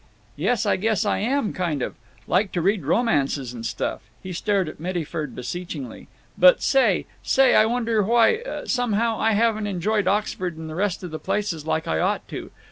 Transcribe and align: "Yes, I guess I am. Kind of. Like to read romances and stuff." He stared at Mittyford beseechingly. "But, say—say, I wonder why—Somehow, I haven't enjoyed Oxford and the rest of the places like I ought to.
"Yes, 0.35 0.65
I 0.65 0.77
guess 0.77 1.05
I 1.05 1.19
am. 1.19 1.53
Kind 1.53 1.83
of. 1.83 1.93
Like 2.25 2.51
to 2.53 2.61
read 2.63 2.85
romances 2.85 3.53
and 3.53 3.63
stuff." 3.63 4.01
He 4.23 4.33
stared 4.33 4.67
at 4.67 4.79
Mittyford 4.79 5.35
beseechingly. 5.35 6.07
"But, 6.39 6.63
say—say, 6.63 7.53
I 7.53 7.67
wonder 7.67 8.01
why—Somehow, 8.01 9.19
I 9.19 9.33
haven't 9.33 9.67
enjoyed 9.67 10.07
Oxford 10.07 10.57
and 10.57 10.67
the 10.67 10.73
rest 10.73 11.03
of 11.03 11.11
the 11.11 11.19
places 11.19 11.67
like 11.67 11.87
I 11.87 11.99
ought 11.99 12.27
to. 12.29 12.49